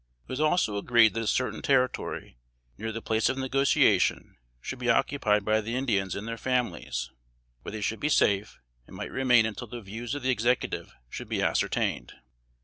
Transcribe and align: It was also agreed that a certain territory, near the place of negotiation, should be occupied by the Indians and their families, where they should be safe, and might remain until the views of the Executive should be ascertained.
It 0.23 0.29
was 0.31 0.39
also 0.39 0.77
agreed 0.77 1.13
that 1.13 1.21
a 1.25 1.27
certain 1.27 1.61
territory, 1.61 2.39
near 2.75 2.91
the 2.91 3.03
place 3.03 3.29
of 3.29 3.37
negotiation, 3.37 4.35
should 4.59 4.79
be 4.79 4.89
occupied 4.89 5.45
by 5.45 5.61
the 5.61 5.75
Indians 5.75 6.15
and 6.15 6.27
their 6.27 6.39
families, 6.39 7.11
where 7.61 7.71
they 7.71 7.81
should 7.81 7.99
be 7.99 8.09
safe, 8.09 8.57
and 8.87 8.95
might 8.95 9.11
remain 9.11 9.45
until 9.45 9.67
the 9.67 9.79
views 9.79 10.15
of 10.15 10.23
the 10.23 10.31
Executive 10.31 10.91
should 11.07 11.29
be 11.29 11.43
ascertained. 11.43 12.13